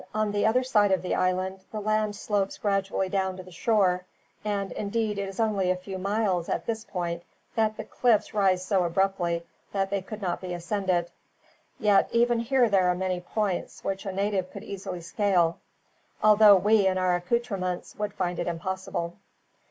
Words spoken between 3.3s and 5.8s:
to the shore, and indeed it is only for